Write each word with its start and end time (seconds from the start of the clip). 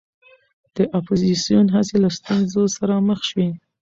د 0.75 0.77
اپوزېسیون 0.97 1.67
هڅې 1.75 1.95
له 2.03 2.09
ستونزو 2.17 2.63
سره 2.77 2.93
مخ 3.07 3.19
شوې. 3.29 3.49